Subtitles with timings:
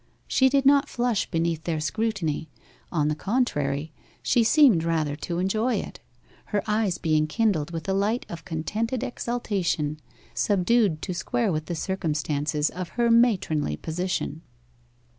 [0.27, 2.49] She did not flush beneath their scrutiny;
[2.91, 3.93] on the contrary,
[4.23, 5.99] she seemed rather to enjoy it,
[6.45, 9.99] her eyes being kindled with a light of contented exultation,
[10.33, 14.41] subdued to square with the circumstances of her matronly position.